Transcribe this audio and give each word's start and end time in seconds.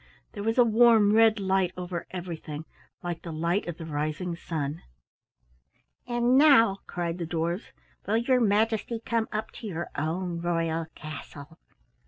There 0.31 0.41
was 0.41 0.57
a 0.57 0.63
warm 0.63 1.13
red 1.13 1.39
light 1.39 1.73
over 1.77 2.07
everything, 2.09 2.65
like 3.03 3.21
the 3.21 3.31
light 3.31 3.67
of 3.67 3.77
the 3.77 3.85
rising 3.85 4.35
sun. 4.35 4.81
"And 6.07 6.39
now," 6.39 6.79
cried 6.87 7.19
the 7.19 7.27
dwarfs, 7.27 7.71
"will 8.07 8.17
your 8.17 8.39
Majesty 8.41 8.99
come 9.05 9.27
up 9.31 9.51
to 9.51 9.67
your 9.67 9.89
own 9.95 10.41
royal 10.41 10.87
castle?" 10.95 11.59